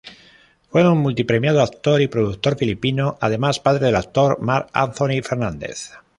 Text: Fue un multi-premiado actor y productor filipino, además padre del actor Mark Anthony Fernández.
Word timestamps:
Fue 0.71 0.89
un 0.89 0.97
multi-premiado 0.97 1.61
actor 1.61 2.01
y 2.01 2.07
productor 2.07 2.57
filipino, 2.57 3.19
además 3.21 3.59
padre 3.59 3.85
del 3.85 3.95
actor 3.95 4.41
Mark 4.41 4.65
Anthony 4.73 5.21
Fernández. 5.21 5.91